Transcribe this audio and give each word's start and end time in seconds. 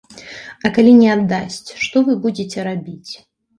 А 0.65 0.71
калі 0.77 0.93
не 1.01 1.09
аддасць, 1.17 1.69
што 1.85 2.05
вы 2.09 2.19
будзеце 2.27 2.67
рабіць? 2.73 3.11